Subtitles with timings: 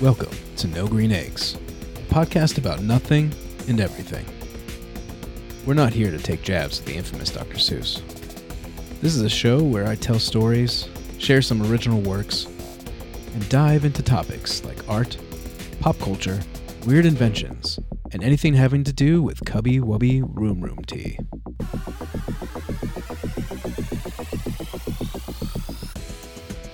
[0.00, 3.32] Welcome to No Green Eggs, a podcast about nothing
[3.66, 4.24] and everything.
[5.66, 7.56] We're not here to take jabs at the infamous Dr.
[7.56, 8.00] Seuss.
[9.00, 10.88] This is a show where I tell stories,
[11.18, 12.46] share some original works,
[13.34, 15.16] and dive into topics like art,
[15.80, 16.40] pop culture,
[16.86, 17.78] weird inventions,
[18.12, 21.18] and anything having to do with cubby wubby room room tea.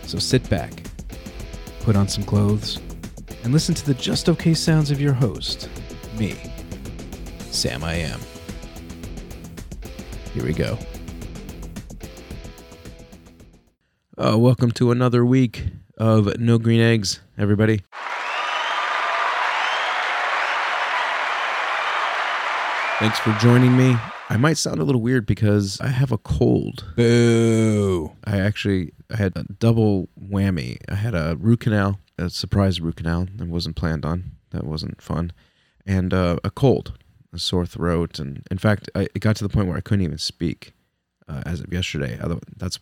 [0.06, 0.72] So sit back,
[1.80, 2.78] put on some clothes,
[3.42, 5.68] and listen to the just okay sounds of your host,
[6.18, 6.36] me,
[7.50, 8.20] Sam I Am.
[10.32, 10.78] Here we go.
[14.16, 15.64] Uh, welcome to another week
[16.04, 17.78] of No Green Eggs, everybody.
[22.98, 23.97] Thanks for joining me.
[24.28, 26.84] I might sound a little weird because I have a cold.
[26.94, 28.12] Boo!
[28.22, 30.77] I actually I had a double whammy.
[30.91, 34.32] I had a root canal, a surprise root canal that wasn't planned on.
[34.50, 35.32] That wasn't fun,
[35.86, 36.98] and uh, a cold,
[37.32, 40.05] a sore throat, and in fact, I, it got to the point where I couldn't
[40.05, 40.75] even speak
[41.27, 42.19] uh, as of yesterday.
[42.22, 42.78] Although that's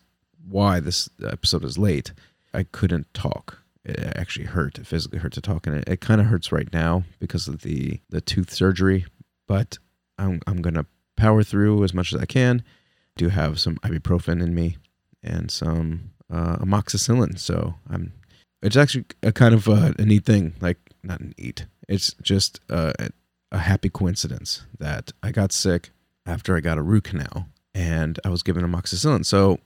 [0.48, 2.12] why this episode is late.
[2.54, 3.58] I couldn't talk.
[3.84, 4.78] It actually hurt.
[4.78, 7.62] It physically hurt to talk, and it, it kind of hurts right now because of
[7.62, 9.06] the the tooth surgery.
[9.48, 9.78] But
[10.18, 10.86] I'm I'm gonna
[11.16, 12.62] power through as much as I can.
[13.16, 14.78] Do have some ibuprofen in me
[15.22, 18.12] and some uh, amoxicillin, so I'm.
[18.62, 20.54] It's actually a kind of a, neat thing.
[20.60, 21.66] Like not neat.
[21.88, 23.10] It's just a
[23.52, 25.90] happy coincidence that I got sick
[26.26, 29.24] after I got a root canal and I was given amoxicillin.
[29.24, 29.58] So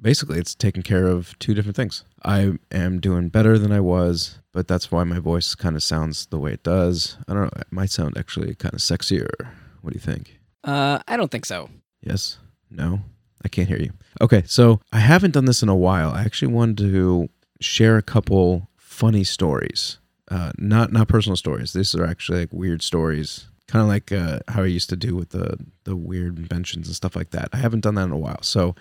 [0.00, 2.04] basically, it's taking care of two different things.
[2.24, 6.26] I am doing better than I was, but that's why my voice kind of sounds
[6.26, 7.16] the way it does.
[7.28, 7.60] I don't know.
[7.60, 9.28] It might sound actually kind of sexier.
[9.82, 10.38] What do you think?
[10.64, 11.70] Uh, I don't think so.
[12.02, 12.38] Yes?
[12.70, 13.00] No?
[13.44, 13.92] I can't hear you.
[14.20, 16.10] Okay, so I haven't done this in a while.
[16.10, 17.28] I actually wanted to
[17.60, 19.98] share a couple funny stories.
[20.30, 21.72] Uh, not not personal stories.
[21.72, 25.14] These are actually like weird stories, kind of like uh, how I used to do
[25.14, 27.48] with the the weird inventions and stuff like that.
[27.52, 28.74] I haven't done that in a while, so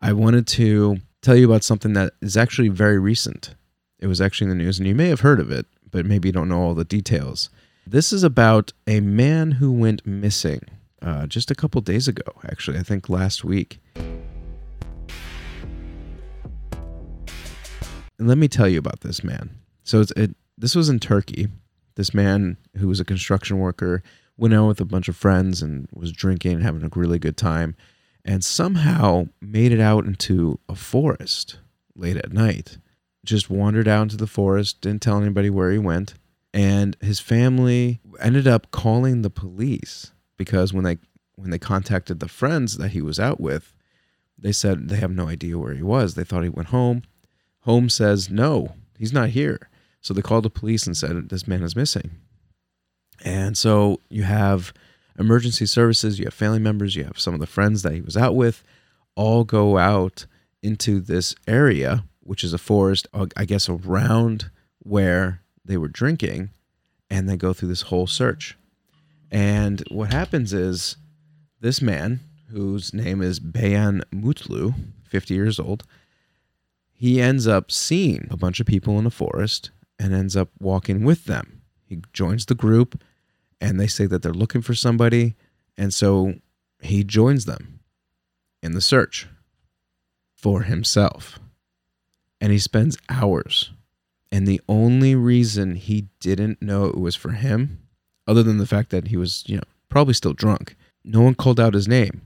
[0.00, 3.54] I wanted to tell you about something that is actually very recent.
[3.98, 6.28] It was actually in the news, and you may have heard of it, but maybe
[6.28, 7.48] you don't know all the details.
[7.86, 10.60] This is about a man who went missing
[11.00, 13.78] uh, just a couple days ago, actually, I think last week.
[18.18, 19.50] And let me tell you about this man.
[19.82, 21.48] So it, this was in Turkey.
[21.96, 24.02] This man who was a construction worker
[24.36, 27.36] went out with a bunch of friends and was drinking and having a really good
[27.36, 27.76] time
[28.24, 31.58] and somehow made it out into a forest
[31.94, 32.78] late at night.
[33.24, 36.14] Just wandered out into the forest, didn't tell anybody where he went.
[36.52, 40.98] And his family ended up calling the police because when they
[41.36, 43.74] when they contacted the friends that he was out with,
[44.38, 46.14] they said they have no idea where he was.
[46.14, 47.02] They thought he went home.
[47.62, 49.68] Home says no, he's not here.
[50.00, 52.12] So they called the police and said this man is missing.
[53.24, 54.72] And so you have
[55.18, 58.16] emergency services, you have family members, you have some of the friends that he was
[58.16, 58.62] out with,
[59.14, 60.26] all go out
[60.62, 66.50] into this area, which is a forest, uh, I guess, around where they were drinking,
[67.10, 68.56] and they go through this whole search.
[69.30, 70.96] And what happens is
[71.60, 72.20] this man,
[72.50, 74.74] whose name is Beyhan Mutlu,
[75.04, 75.84] 50 years old,
[76.92, 81.04] he ends up seeing a bunch of people in the forest and ends up walking
[81.04, 81.62] with them.
[81.84, 83.02] He joins the group
[83.64, 85.34] and they say that they're looking for somebody.
[85.78, 86.34] And so
[86.82, 87.80] he joins them
[88.62, 89.26] in the search
[90.36, 91.38] for himself.
[92.42, 93.72] And he spends hours.
[94.30, 97.80] And the only reason he didn't know it was for him,
[98.26, 101.58] other than the fact that he was, you know, probably still drunk, no one called
[101.58, 102.22] out his name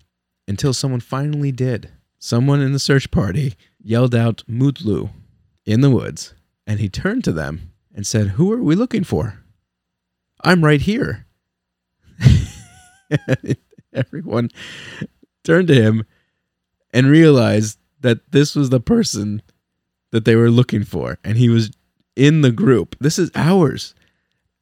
[0.48, 1.92] until someone finally did.
[2.18, 5.10] Someone in the search party yelled out Mutlu
[5.64, 6.34] in the woods,
[6.66, 9.44] and he turned to them and said, Who are we looking for?
[10.42, 11.26] I'm right here.
[13.92, 14.50] Everyone
[15.44, 16.04] turned to him
[16.92, 19.42] and realized that this was the person
[20.10, 21.70] that they were looking for, and he was
[22.16, 22.96] in the group.
[23.00, 23.94] This is hours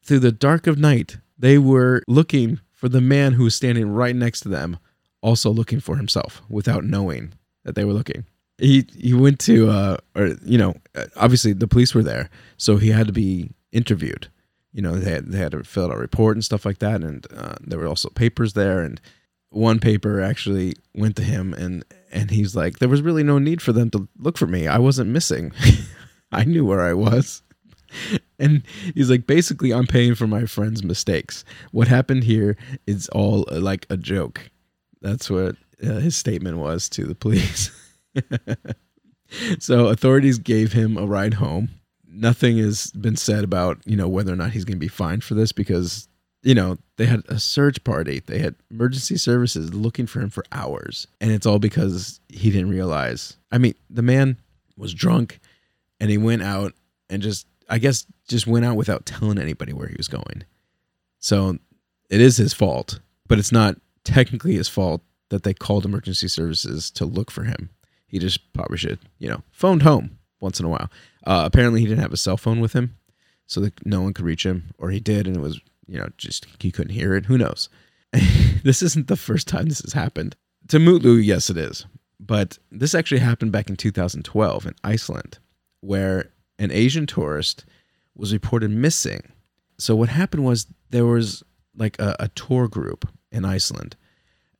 [0.02, 1.19] through the dark of night.
[1.38, 4.78] They were looking for the man who was standing right next to them,
[5.22, 7.32] also looking for himself without knowing
[7.64, 8.25] that they were looking.
[8.58, 10.75] He he went to uh or you know
[11.16, 14.28] obviously the police were there, so he had to be interviewed.
[14.76, 17.02] You know they had, they had to fill out a report and stuff like that,
[17.02, 18.82] and uh, there were also papers there.
[18.82, 19.00] And
[19.49, 21.82] one paper actually went to him, and
[22.12, 24.67] and he's like, there was really no need for them to look for me.
[24.67, 25.52] I wasn't missing.
[26.32, 27.43] I knew where I was.
[28.38, 28.64] And
[28.94, 31.43] he's like, basically, I'm paying for my friend's mistakes.
[31.73, 32.55] What happened here
[32.87, 34.50] is all uh, like a joke.
[35.00, 37.70] That's what uh, his statement was to the police.
[39.58, 41.70] so authorities gave him a ride home.
[42.16, 45.22] Nothing has been said about, you know, whether or not he's going to be fined
[45.22, 46.08] for this because,
[46.42, 48.22] you know, they had a search party.
[48.24, 51.06] They had emergency services looking for him for hours.
[51.20, 53.36] And it's all because he didn't realize.
[53.52, 54.38] I mean, the man
[54.78, 55.40] was drunk
[56.00, 56.72] and he went out
[57.10, 60.44] and just, I guess, just went out without telling anybody where he was going.
[61.18, 61.58] So
[62.08, 66.90] it is his fault, but it's not technically his fault that they called emergency services
[66.92, 67.70] to look for him.
[68.06, 70.90] He just probably should, you know, phoned home once in a while.
[71.26, 72.96] Uh, apparently, he didn't have a cell phone with him,
[73.46, 76.08] so that no one could reach him, or he did, and it was, you know,
[76.16, 77.26] just he couldn't hear it.
[77.26, 77.68] Who knows?
[78.62, 80.36] this isn't the first time this has happened.
[80.68, 81.86] To Mutlu, yes, it is.
[82.18, 85.38] But this actually happened back in 2012 in Iceland,
[85.80, 87.64] where an Asian tourist
[88.14, 89.20] was reported missing.
[89.78, 91.42] So what happened was there was
[91.76, 93.96] like a, a tour group in Iceland,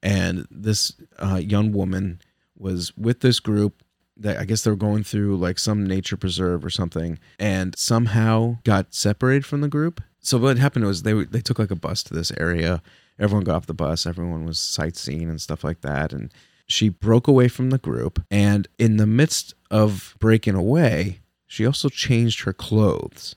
[0.03, 2.21] and this uh, young woman
[2.57, 3.83] was with this group
[4.25, 8.95] I guess they were going through like some nature preserve or something, and somehow got
[8.95, 10.03] separated from the group.
[10.21, 12.83] So what happened was they they took like a bus to this area.
[13.19, 14.07] Everyone got off the bus.
[14.07, 16.33] Everyone was sightseeing and stuff like that, and
[16.67, 18.23] she broke away from the group.
[18.31, 23.37] And in the midst of breaking away, she also changed her clothes.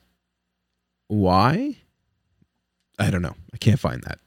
[1.07, 1.77] Why?
[2.97, 3.35] I don't know.
[3.53, 4.19] I can't find that.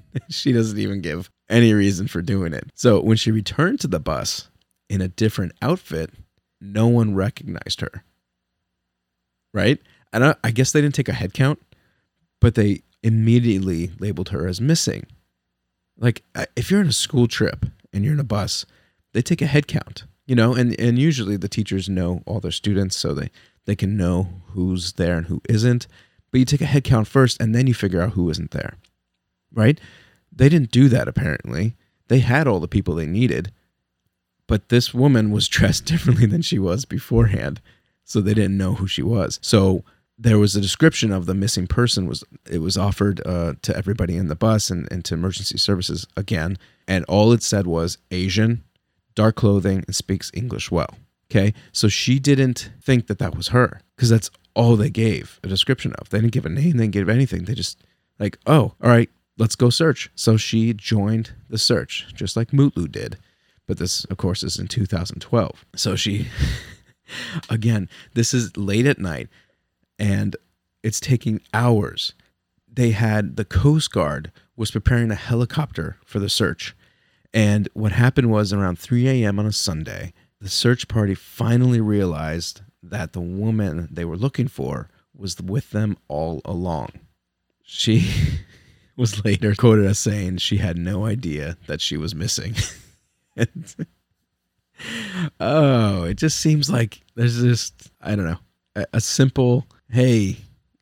[0.28, 2.70] she doesn't even give any reason for doing it.
[2.74, 4.48] So when she returned to the bus
[4.92, 6.10] in a different outfit,
[6.60, 8.04] no one recognized her.
[9.54, 9.80] Right?
[10.12, 11.60] And I, I guess they didn't take a head count,
[12.42, 15.06] but they immediately labeled her as missing.
[15.96, 16.22] Like
[16.56, 18.66] if you're in a school trip and you're in a bus,
[19.14, 22.50] they take a head count, you know, and, and usually the teachers know all their
[22.50, 23.30] students so they,
[23.64, 25.86] they can know who's there and who isn't.
[26.30, 28.74] But you take a head count first and then you figure out who isn't there.
[29.54, 29.80] Right?
[30.30, 31.76] They didn't do that apparently.
[32.08, 33.52] They had all the people they needed,
[34.52, 37.62] but this woman was dressed differently than she was beforehand,
[38.04, 39.38] so they didn't know who she was.
[39.40, 39.82] So
[40.18, 44.14] there was a description of the missing person was it was offered uh, to everybody
[44.14, 48.62] in the bus and, and to emergency services again, and all it said was Asian,
[49.14, 50.98] dark clothing, and speaks English well.
[51.30, 55.48] Okay, so she didn't think that that was her because that's all they gave a
[55.48, 56.10] description of.
[56.10, 57.46] They didn't give a name, they didn't give anything.
[57.46, 57.82] They just
[58.18, 59.08] like, oh, all right,
[59.38, 60.10] let's go search.
[60.14, 63.16] So she joined the search, just like Mutlu did.
[63.66, 65.64] But this, of course, is in 2012.
[65.76, 66.28] So she,
[67.50, 69.28] again, this is late at night
[69.98, 70.36] and
[70.82, 72.12] it's taking hours.
[72.70, 76.74] They had the Coast Guard was preparing a helicopter for the search.
[77.32, 79.38] And what happened was around 3 a.m.
[79.38, 84.90] on a Sunday, the search party finally realized that the woman they were looking for
[85.16, 86.90] was with them all along.
[87.62, 88.10] She
[88.96, 92.54] was later quoted as saying she had no idea that she was missing.
[93.36, 93.74] and,
[95.40, 98.38] oh, it just seems like there's just, I don't know,
[98.76, 100.36] a, a, simple, hey,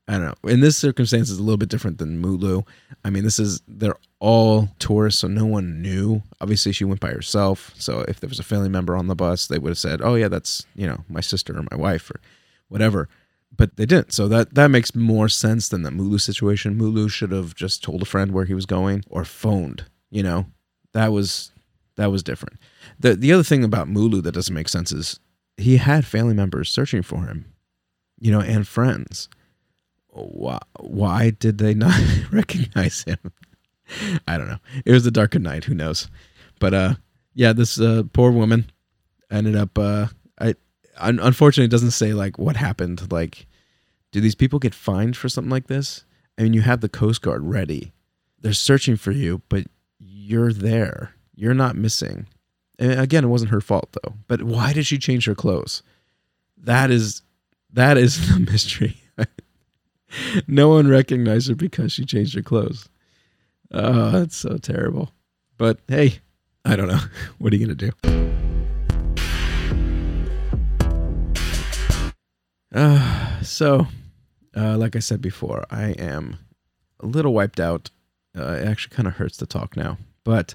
[0.09, 0.51] I don't know.
[0.51, 2.67] In this circumstance, it's a little bit different than Mulu.
[3.05, 6.23] I mean, this is, they're all tourists, so no one knew.
[6.41, 7.73] Obviously, she went by herself.
[7.77, 10.15] So if there was a family member on the bus, they would have said, oh,
[10.15, 12.21] yeah, that's, you know, my sister or my wife or
[12.69, 13.09] whatever
[13.57, 14.13] but they didn't.
[14.13, 16.79] So that that makes more sense than the Mulu situation.
[16.79, 19.85] Mulu should have just told a friend where he was going or phoned.
[20.11, 20.47] You know,
[20.93, 21.53] that was
[22.01, 22.59] that was different.
[22.99, 25.21] the The other thing about Mulu that doesn't make sense is
[25.57, 27.53] he had family members searching for him,
[28.19, 29.29] you know, and friends.
[30.09, 32.01] Why why did they not
[32.33, 33.19] recognize him?
[34.27, 34.59] I don't know.
[34.85, 35.65] It was the dark of night.
[35.65, 36.09] Who knows?
[36.59, 36.95] But uh,
[37.35, 38.71] yeah, this uh, poor woman
[39.31, 40.09] ended up uh,
[40.41, 40.55] I
[41.01, 43.11] unfortunately, it doesn't say like what happened.
[43.11, 43.47] Like,
[44.13, 46.05] do these people get fined for something like this?
[46.39, 47.93] I mean, you have the Coast Guard ready.
[48.41, 49.65] They're searching for you, but
[49.99, 51.15] you're there.
[51.41, 52.27] You're not missing.
[52.79, 54.13] And again, it wasn't her fault though.
[54.29, 55.83] But why did she change her clothes?
[56.59, 57.23] That is
[57.73, 58.99] that is the mystery.
[60.47, 62.91] no one recognized her because she changed her clothes.
[63.71, 65.13] Oh, that's so terrible.
[65.57, 66.19] But hey,
[66.67, 67.01] I don't know.
[67.39, 67.93] What are you gonna do?
[72.75, 73.87] Uh, so,
[74.55, 76.37] uh, like I said before, I am
[77.01, 77.89] a little wiped out.
[78.39, 80.55] Uh, it actually kind of hurts to talk now, but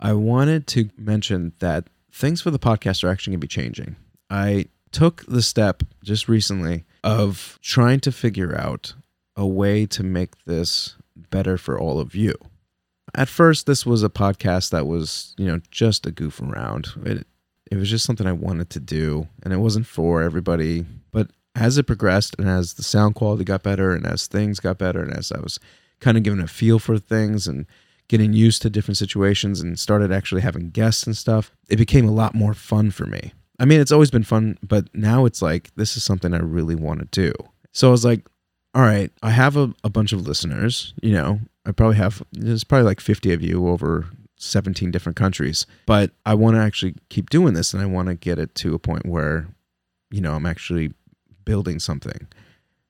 [0.00, 3.96] I wanted to mention that things for the podcast are actually going to be changing.
[4.30, 8.94] I took the step just recently of trying to figure out
[9.36, 10.96] a way to make this
[11.30, 12.34] better for all of you.
[13.14, 16.88] At first, this was a podcast that was, you know, just a goof around.
[17.04, 17.26] It,
[17.70, 20.86] It was just something I wanted to do, and it wasn't for everybody.
[21.12, 24.78] But as it progressed, and as the sound quality got better, and as things got
[24.78, 25.58] better, and as I was
[26.00, 27.66] kind of given a feel for things and
[28.10, 32.12] getting used to different situations and started actually having guests and stuff, it became a
[32.12, 33.32] lot more fun for me.
[33.60, 36.74] I mean, it's always been fun, but now it's like this is something I really
[36.74, 37.32] want to do.
[37.70, 38.26] So I was like,
[38.74, 42.64] all right, I have a, a bunch of listeners, you know, I probably have, there's
[42.64, 44.06] probably like 50 of you over
[44.38, 48.16] 17 different countries, but I want to actually keep doing this and I want to
[48.16, 49.46] get it to a point where,
[50.10, 50.94] you know, I'm actually
[51.44, 52.26] building something.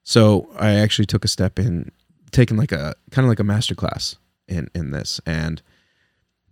[0.02, 1.92] So I actually took a step in
[2.30, 4.16] taking like a kind of like a master class
[4.50, 5.20] in in this.
[5.24, 5.62] And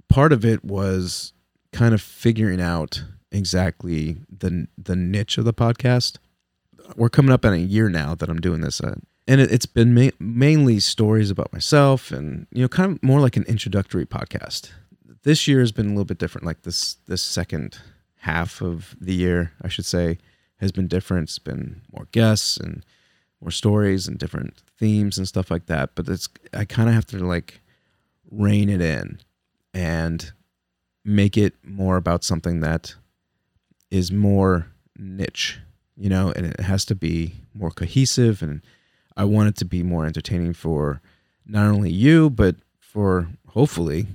[0.08, 1.32] part of it was
[1.72, 6.16] kind of figuring out exactly the the niche of the podcast.
[6.96, 8.94] We're coming up on a year now that i'm doing this uh,
[9.28, 13.20] and it, has been ma- mainly stories about myself and you know kind of more
[13.20, 14.70] like an introductory podcast.
[15.22, 16.46] This year has been a little bit different.
[16.46, 17.78] Like this this second
[18.22, 20.18] half of the year i should say
[20.56, 21.28] has been different.
[21.28, 22.84] It's been more guests and
[23.40, 25.90] more stories and different themes and stuff like that.
[25.94, 27.60] But it's I kind of have to like
[28.30, 29.20] rein it in
[29.74, 30.32] and
[31.04, 32.94] make it more about something that
[33.90, 34.66] is more
[34.96, 35.58] niche,
[35.96, 38.62] you know, and it has to be more cohesive and
[39.16, 41.00] I want it to be more entertaining for
[41.46, 44.06] not only you but for hopefully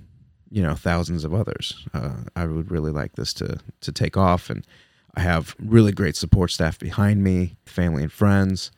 [0.53, 1.86] you know thousands of others.
[1.93, 4.65] Uh, I would really like this to to take off, and
[5.15, 8.72] I have really great support staff behind me, family and friends,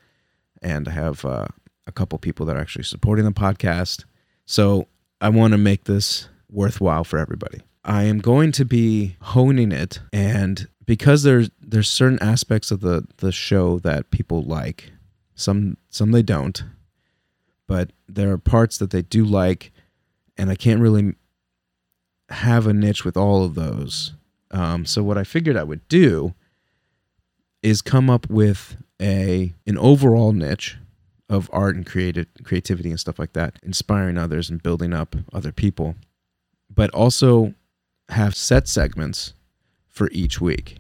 [0.62, 1.48] and I have uh,
[1.86, 4.06] a couple people that are actually supporting the podcast.
[4.46, 4.88] So
[5.22, 7.62] I want to make this worthwhile for everybody.
[7.84, 13.08] I am going to be honing it and because there's there's certain aspects of the
[13.18, 14.92] the show that people like.
[15.36, 16.64] Some some they don't.
[17.68, 19.72] But there are parts that they do like
[20.38, 21.16] and I can't really
[22.30, 24.14] have a niche with all of those.
[24.52, 26.34] Um, so what I figured I would do
[27.62, 30.78] is come up with a an overall niche
[31.30, 35.52] of art and creative creativity and stuff like that, inspiring others and building up other
[35.52, 35.96] people,
[36.74, 37.54] but also
[38.10, 39.34] have set segments
[39.88, 40.78] for each week.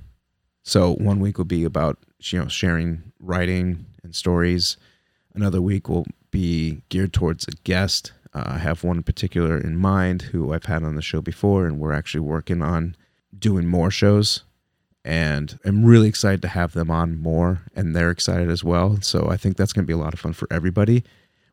[0.63, 4.77] So one week will be about you know sharing writing and stories.
[5.33, 8.13] Another week will be geared towards a guest.
[8.33, 11.65] Uh, I have one in particular in mind who I've had on the show before,
[11.65, 12.95] and we're actually working on
[13.37, 14.43] doing more shows
[15.05, 18.99] and I'm really excited to have them on more, and they're excited as well.
[19.01, 21.03] So I think that's going to be a lot of fun for everybody.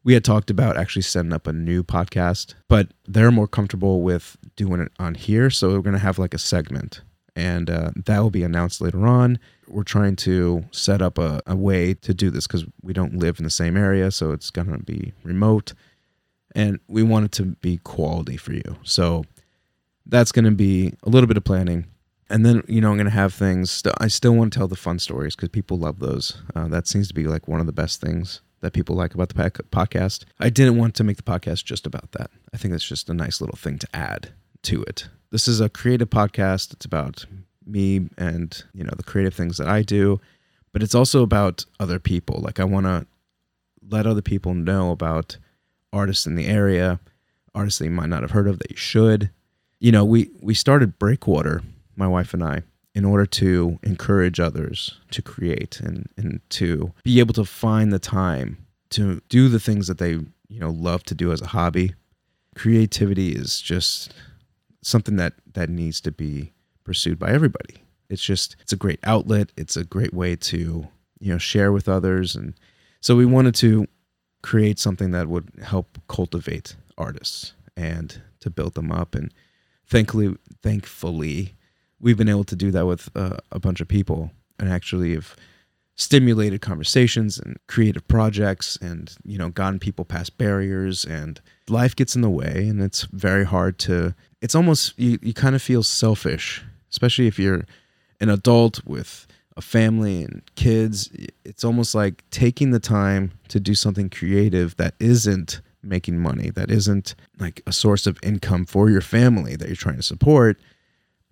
[0.02, 4.38] We had talked about actually setting up a new podcast, but they're more comfortable with
[4.56, 5.50] doing it on here.
[5.50, 7.02] So we're going to have like a segment,
[7.36, 9.38] and uh, that will be announced later on.
[9.68, 13.38] We're trying to set up a, a way to do this because we don't live
[13.38, 15.74] in the same area, so it's going to be remote,
[16.54, 18.78] and we want it to be quality for you.
[18.82, 19.24] So
[20.06, 21.91] that's going to be a little bit of planning
[22.32, 24.74] and then you know i'm to have things st- i still want to tell the
[24.74, 26.42] fun stories because people love those.
[26.56, 29.28] Uh, that seems to be like one of the best things that people like about
[29.28, 29.34] the
[29.70, 30.24] podcast.
[30.40, 32.30] I didn't want to make the podcast just about that.
[32.54, 35.08] I think that's just a nice little thing to add to it.
[35.30, 36.72] This is a creative podcast.
[36.72, 37.26] It's about
[37.66, 40.20] me and you know the creative things that i do
[40.72, 42.40] but it's also about other people.
[42.40, 43.06] Like i want to
[43.88, 45.36] let other people know about
[45.92, 46.98] artists in the area
[47.54, 49.30] artists that you might not have heard of that you should.
[49.80, 51.62] You know we we started breakwater
[52.02, 57.20] my wife and I, in order to encourage others to create and, and to be
[57.20, 61.14] able to find the time to do the things that they you know love to
[61.14, 61.94] do as a hobby.
[62.56, 64.12] Creativity is just
[64.82, 66.52] something that that needs to be
[66.84, 67.76] pursued by everybody.
[68.10, 69.52] It's just it's a great outlet.
[69.56, 70.88] It's a great way to
[71.20, 72.54] you know share with others, and
[73.00, 73.86] so we wanted to
[74.42, 79.14] create something that would help cultivate artists and to build them up.
[79.14, 79.32] And
[79.86, 81.54] thankfully, thankfully,
[82.02, 85.34] we've been able to do that with uh, a bunch of people and actually have
[85.94, 92.14] stimulated conversations and creative projects and you know gotten people past barriers and life gets
[92.14, 95.82] in the way and it's very hard to it's almost you, you kind of feel
[95.82, 97.64] selfish especially if you're
[98.20, 101.10] an adult with a family and kids.
[101.44, 106.70] It's almost like taking the time to do something creative that isn't making money that
[106.70, 110.60] isn't like a source of income for your family that you're trying to support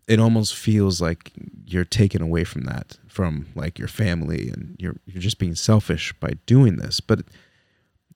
[0.06, 1.32] it almost feels like
[1.64, 6.12] you're taken away from that from like your family and you're you're just being selfish
[6.20, 7.00] by doing this.
[7.00, 7.20] But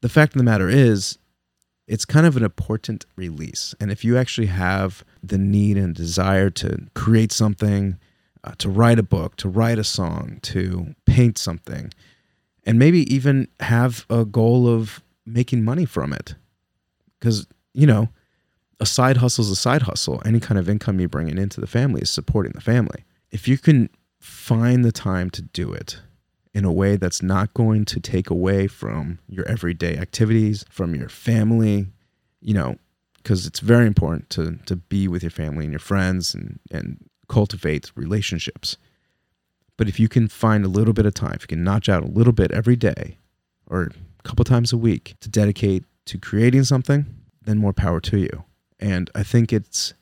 [0.01, 1.19] the fact of the matter is
[1.87, 3.75] it's kind of an important release.
[3.79, 7.99] And if you actually have the need and desire to create something
[8.43, 11.93] uh, to write a book to write a song to paint something
[12.65, 16.35] and maybe even have a goal of making money from it.
[17.19, 18.09] Because you know
[18.85, 20.21] a side hustle is a side hustle.
[20.27, 23.05] Any kind of income you're bringing into the family is supporting the family.
[23.31, 23.89] if you can
[24.21, 26.01] find the time to do it
[26.53, 31.09] in a way that's not going to take away from your everyday activities, from your
[31.09, 31.87] family,
[32.41, 32.77] you know,
[33.17, 36.87] because it's very important to to be with your family and your friends and and
[37.27, 38.77] cultivate relationships.
[39.79, 42.05] But if you can find a little bit of time, if you can notch out
[42.05, 43.19] a little bit every day
[43.67, 43.81] or
[44.21, 47.01] a couple times a week to dedicate to creating something,
[47.47, 48.45] then more power to you.
[48.81, 49.95] And I think it's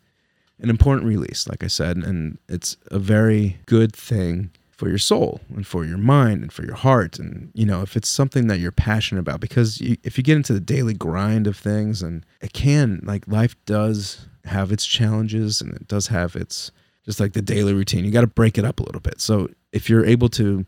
[0.59, 5.41] an important release, like I said, and it's a very good thing for your soul
[5.55, 7.19] and for your mind and for your heart.
[7.19, 10.37] And, you know, if it's something that you're passionate about, because you, if you get
[10.37, 15.61] into the daily grind of things, and it can, like, life does have its challenges
[15.61, 16.73] and it does have its,
[17.05, 19.21] just like the daily routine, you got to break it up a little bit.
[19.21, 20.65] So if you're able to,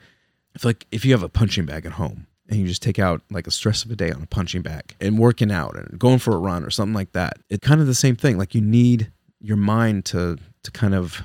[0.55, 3.23] if like, if you have a punching bag at home, and you just take out
[3.31, 6.19] like a stress of a day on a punching bag and working out and going
[6.19, 7.39] for a run or something like that.
[7.49, 8.37] It's kind of the same thing.
[8.37, 9.11] Like you need
[9.41, 11.23] your mind to to kind of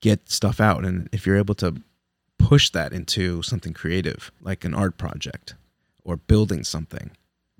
[0.00, 1.76] get stuff out and if you're able to
[2.38, 5.54] push that into something creative like an art project
[6.04, 7.10] or building something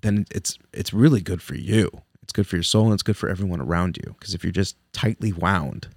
[0.00, 1.90] then it's it's really good for you
[2.22, 4.50] it's good for your soul and it's good for everyone around you because if you're
[4.50, 5.88] just tightly wound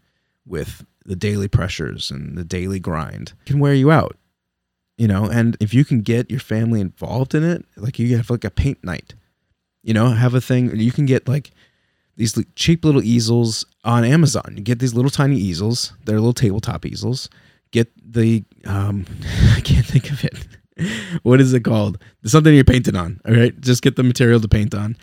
[0.45, 4.17] with the daily pressures and the daily grind can wear you out
[4.97, 8.29] you know and if you can get your family involved in it like you have
[8.29, 9.15] like a paint night
[9.81, 11.51] you know have a thing you can get like
[12.15, 14.53] these cheap little easels on Amazon.
[14.55, 15.93] You get these little tiny easels.
[16.05, 17.29] They're little tabletop easels.
[17.71, 19.05] Get the um,
[19.55, 20.47] I can't think of it.
[21.23, 21.97] what is it called?
[22.25, 23.19] something you're painting on.
[23.27, 24.95] All right, just get the material to paint on.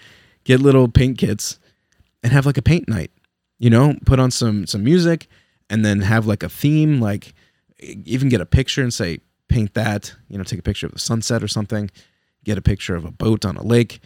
[0.45, 1.59] Get little paint kits
[2.23, 3.11] and have like a paint night.
[3.59, 5.29] You know, put on some some music
[5.69, 7.01] and then have like a theme.
[7.01, 7.35] Like
[7.81, 9.21] even get a picture and say
[9.51, 10.15] paint that.
[10.29, 11.91] You know, take a picture of the sunset or something.
[12.45, 14.01] Get a picture of a boat on a lake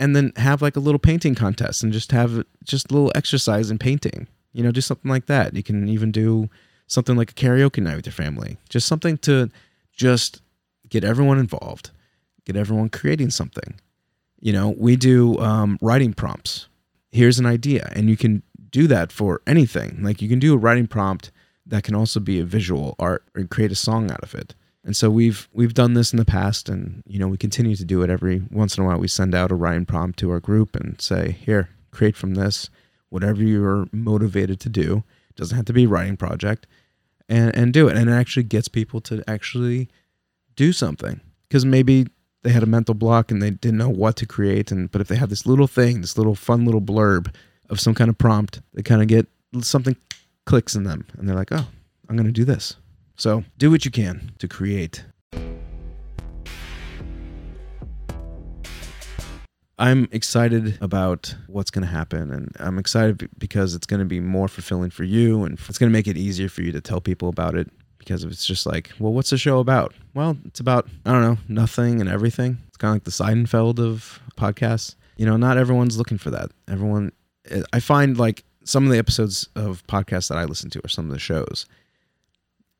[0.00, 3.70] and then have like a little painting contest and just have just a little exercise
[3.70, 4.26] in painting.
[4.52, 5.54] You know, do something like that.
[5.54, 6.48] You can even do
[6.86, 8.56] something like a karaoke night with your family.
[8.68, 9.50] Just something to
[9.92, 10.40] just
[10.88, 11.90] get everyone involved,
[12.46, 13.78] get everyone creating something.
[14.40, 16.66] You know, we do um, writing prompts.
[17.12, 20.02] Here's an idea, and you can do that for anything.
[20.02, 21.30] Like you can do a writing prompt
[21.66, 24.54] that can also be a visual art or create a song out of it.
[24.84, 27.84] And so we've we've done this in the past, and you know we continue to
[27.84, 28.98] do it every once in a while.
[28.98, 32.70] We send out a writing prompt to our group and say, "Here, create from this
[33.10, 35.04] whatever you're motivated to do.
[35.28, 36.66] It doesn't have to be a writing project,
[37.28, 39.88] and and do it." And it actually gets people to actually
[40.56, 42.06] do something because maybe
[42.42, 44.72] they had a mental block and they didn't know what to create.
[44.72, 47.34] And but if they have this little thing, this little fun little blurb
[47.68, 49.28] of some kind of prompt, they kind of get
[49.60, 49.96] something
[50.46, 51.68] clicks in them, and they're like, "Oh,
[52.08, 52.76] I'm going to do this."
[53.20, 55.04] So do what you can to create.
[59.78, 62.30] I'm excited about what's going to happen.
[62.30, 65.90] And I'm excited because it's going to be more fulfilling for you and it's going
[65.90, 67.70] to make it easier for you to tell people about it.
[67.98, 69.92] Because it's just like, well, what's the show about?
[70.14, 72.56] Well, it's about, I don't know, nothing and everything.
[72.68, 74.94] It's kind of like the Seinfeld of podcasts.
[75.18, 76.52] You know, not everyone's looking for that.
[76.68, 77.12] Everyone,
[77.50, 80.88] eh, I find like some of the episodes of podcasts that I listen to or
[80.88, 81.66] some of the shows,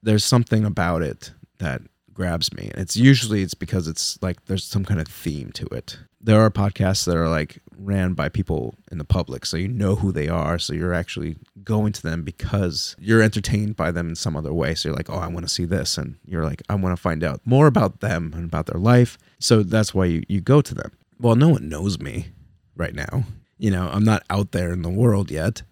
[0.03, 1.83] there's something about it that
[2.13, 2.71] grabs me.
[2.73, 5.99] And It's usually it's because it's like there's some kind of theme to it.
[6.21, 9.95] There are podcasts that are like ran by people in the public, so you know
[9.95, 14.17] who they are, so you're actually going to them because you're entertained by them in
[14.17, 14.75] some other way.
[14.75, 17.01] So you're like, "Oh, I want to see this." And you're like, "I want to
[17.01, 20.61] find out more about them and about their life." So that's why you you go
[20.61, 20.93] to them.
[21.19, 22.33] Well, no one knows me
[22.77, 23.25] right now.
[23.57, 25.63] You know, I'm not out there in the world yet.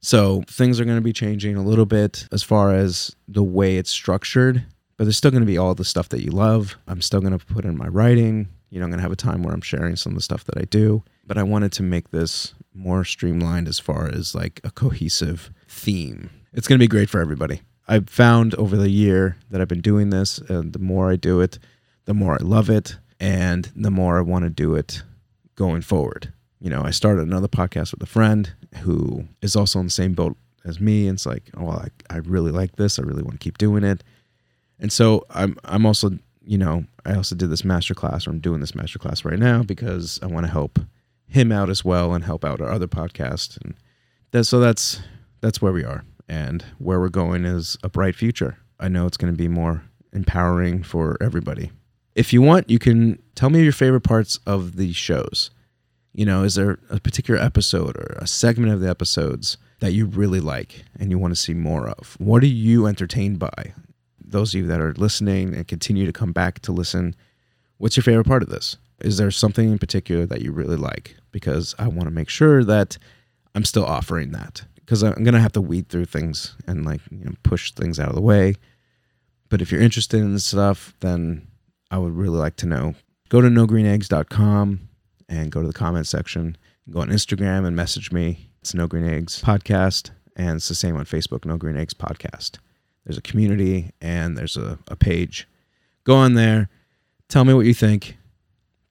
[0.00, 3.76] So things are going to be changing a little bit as far as the way
[3.76, 4.64] it's structured,
[4.96, 6.76] but there's still going to be all the stuff that you love.
[6.86, 8.48] I'm still going to put in my writing.
[8.70, 10.44] You know, I'm going to have a time where I'm sharing some of the stuff
[10.44, 14.60] that I do, but I wanted to make this more streamlined as far as like
[14.64, 16.30] a cohesive theme.
[16.52, 17.62] It's going to be great for everybody.
[17.88, 21.40] I've found over the year that I've been doing this, and the more I do
[21.40, 21.58] it,
[22.04, 25.02] the more I love it, and the more I want to do it
[25.54, 29.86] going forward you know, I started another podcast with a friend who is also in
[29.86, 31.08] the same boat as me.
[31.08, 32.98] And it's like, oh, well, I, I really like this.
[32.98, 34.02] I really want to keep doing it.
[34.78, 36.10] And so I'm, I'm also,
[36.44, 39.38] you know, I also did this master class or I'm doing this master class right
[39.38, 40.78] now because I want to help
[41.28, 43.60] him out as well and help out our other podcast.
[43.62, 43.74] And
[44.32, 45.00] that, so that's,
[45.40, 48.58] that's where we are and where we're going is a bright future.
[48.78, 51.70] I know it's going to be more empowering for everybody.
[52.14, 55.50] If you want, you can tell me your favorite parts of the shows
[56.16, 60.06] you know, is there a particular episode or a segment of the episodes that you
[60.06, 62.16] really like and you want to see more of?
[62.18, 63.74] What are you entertained by?
[64.18, 67.14] Those of you that are listening and continue to come back to listen,
[67.76, 68.78] what's your favorite part of this?
[69.00, 71.16] Is there something in particular that you really like?
[71.32, 72.96] Because I want to make sure that
[73.54, 74.64] I'm still offering that.
[74.76, 78.08] because I'm gonna have to weed through things and like you know push things out
[78.08, 78.54] of the way.
[79.50, 81.46] But if you're interested in this stuff, then
[81.90, 82.94] I would really like to know.
[83.28, 84.85] Go to nogreeneggs.com
[85.28, 86.56] and go to the comment section.
[86.90, 88.48] Go on Instagram and message me.
[88.60, 92.58] It's No Green Eggs Podcast, and it's the same on Facebook, No Green Eggs Podcast.
[93.04, 95.48] There's a community and there's a, a page.
[96.04, 96.68] Go on there.
[97.28, 98.16] Tell me what you think.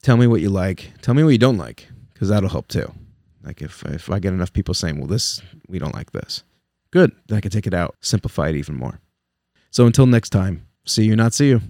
[0.01, 0.91] Tell me what you like.
[1.01, 2.91] Tell me what you don't like, because that'll help too.
[3.43, 6.43] Like if if I get enough people saying, "Well, this we don't like this,"
[6.91, 7.11] good.
[7.27, 8.99] Then I can take it out, simplify it even more.
[9.71, 11.61] So until next time, see you, not see you.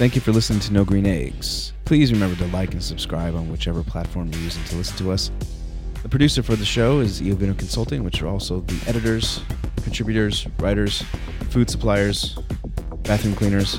[0.00, 1.74] Thank you for listening to No Green Eggs.
[1.84, 5.30] Please remember to like and subscribe on whichever platform you're using to listen to us.
[6.02, 9.42] The producer for the show is Iovino Consulting, which are also the editors,
[9.82, 11.02] contributors, writers,
[11.50, 12.38] food suppliers,
[13.02, 13.78] bathroom cleaners,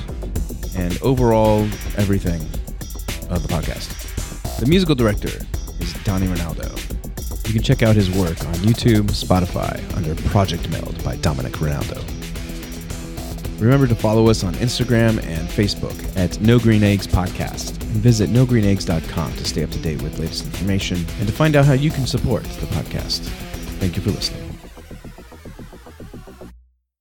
[0.76, 1.62] and overall
[1.96, 2.40] everything
[3.28, 4.60] of the podcast.
[4.60, 5.44] The musical director
[5.80, 6.70] is Donnie Ronaldo.
[7.48, 12.11] You can check out his work on YouTube, Spotify, under Project Meld by Dominic Ronaldo.
[13.62, 18.28] Remember to follow us on Instagram and Facebook at No Green Eggs Podcast and visit
[18.28, 21.90] nogreeneggs.com to stay up to date with latest information and to find out how you
[21.90, 23.20] can support the podcast.
[23.78, 24.41] Thank you for listening.